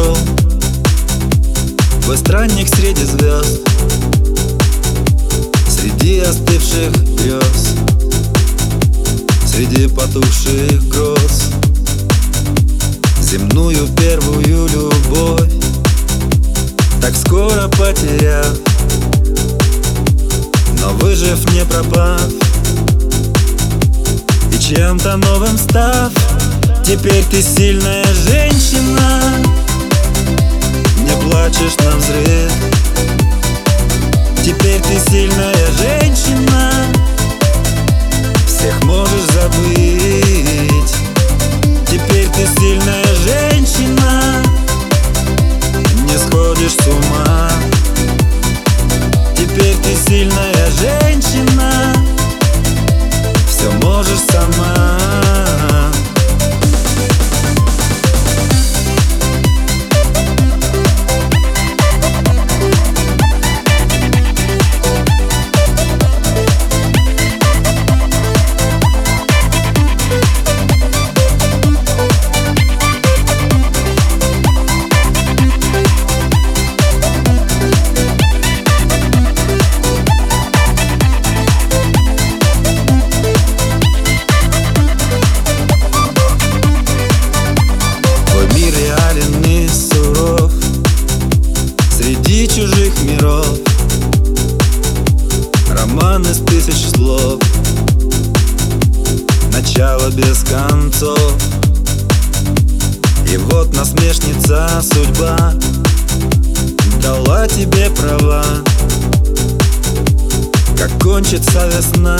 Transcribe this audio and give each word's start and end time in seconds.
ушел 0.00 0.16
Твой 2.02 2.16
странник 2.16 2.68
среди 2.68 3.04
звезд 3.04 3.60
Среди 5.68 6.20
остывших 6.20 6.92
грез 7.16 7.74
Среди 9.46 9.88
потухших 9.88 10.88
гроз. 10.88 11.50
Земную 13.20 13.86
первую 13.88 14.68
любовь 14.68 15.52
Так 17.00 17.14
скоро 17.16 17.68
потеряв 17.68 18.56
Но 20.80 20.90
выжив 20.94 21.38
не 21.52 21.64
пропав. 21.64 22.22
И 24.52 24.58
чем-то 24.58 25.16
новым 25.16 25.58
став 25.58 26.12
Теперь 26.84 27.24
ты 27.30 27.42
сильная 27.42 28.04
женщина 28.26 29.20
Не 31.10 31.16
плачешь 31.22 31.76
на 31.78 31.96
взрыв. 31.96 32.52
Теперь 34.44 34.80
ты 34.80 35.10
сильная 35.10 35.39
Роман 96.10 96.26
из 96.26 96.38
тысяч 96.38 96.90
слов. 96.96 97.40
Начало 99.52 100.10
без 100.10 100.42
концов. 100.42 101.34
И 103.30 103.36
вот 103.36 103.72
насмешница 103.76 104.68
судьба 104.82 105.52
Дала 107.00 107.46
тебе 107.46 107.90
права. 107.90 108.44
Как 110.76 110.90
кончится 111.00 111.68
весна 111.68 112.18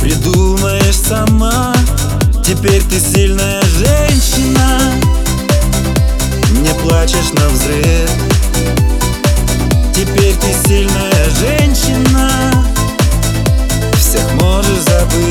Придумаешь 0.00 0.96
сама. 0.96 1.74
Теперь 2.46 2.82
ты 2.84 2.98
сильная 2.98 3.62
женщина. 3.76 4.94
Не 6.62 6.72
плачешь 6.82 7.30
на 7.34 7.46
взрыв. 7.50 8.10
Теперь 9.94 10.34
ты 10.36 10.66
сильная 10.66 11.17
женщина. 11.30 12.30
Всех 13.94 14.32
можешь 14.40 14.80
забыть 14.80 15.27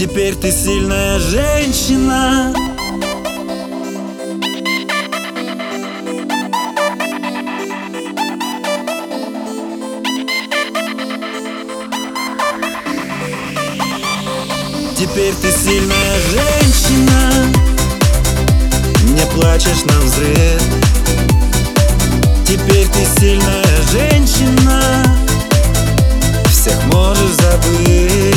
Теперь 0.00 0.34
ты 0.34 0.50
сильная 0.50 1.18
женщина. 1.18 2.54
Теперь 14.96 15.34
ты 15.34 15.52
сильная 15.52 16.16
женщина. 16.30 17.52
Не 19.04 19.26
плачешь 19.34 19.84
на 19.84 20.00
взрыв. 20.00 20.62
Теперь 22.46 22.86
ты 22.86 23.20
сильная 23.20 23.82
женщина. 23.92 25.04
Всех 26.48 26.82
можешь 26.86 27.32
забыть 27.32 28.29